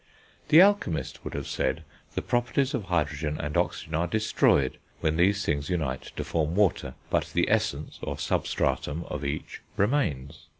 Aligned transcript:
The 0.49 0.61
alchemist 0.63 1.23
would 1.23 1.35
have 1.35 1.45
said, 1.45 1.83
the 2.15 2.23
properties 2.23 2.73
of 2.73 2.85
hydrogen 2.85 3.37
and 3.39 3.55
oxygen 3.55 3.93
are 3.93 4.07
destroyed 4.07 4.79
when 4.99 5.15
these 5.15 5.45
things 5.45 5.69
unite 5.69 6.11
to 6.15 6.23
form 6.23 6.55
water, 6.55 6.95
but 7.11 7.25
the 7.33 7.47
essence, 7.51 7.99
or 8.01 8.17
substratum, 8.17 9.03
of 9.11 9.23
each 9.23 9.61
remains. 9.77 10.47